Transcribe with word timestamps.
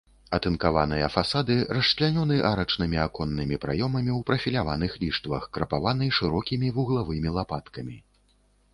Атынкаваныя 0.35 1.09
фасады 1.15 1.57
расчлянёны 1.77 2.39
арачнымі 2.53 2.97
аконнымі 3.05 3.61
праёмамі 3.67 4.11
ў 4.17 4.27
прафіляваных 4.33 4.91
ліштвах, 5.05 5.49
крапаваны 5.59 6.05
шырокімі 6.21 6.67
вуглавымі 6.79 7.29
лапаткамі. 7.41 7.95